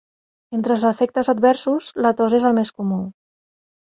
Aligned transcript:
Entre 0.59 0.71
els 0.75 0.85
efectes 0.89 1.29
adversos, 1.33 1.89
la 2.05 2.13
tos 2.21 2.37
és 2.39 2.47
el 2.51 2.57
més 2.61 2.75
comú. 2.79 2.99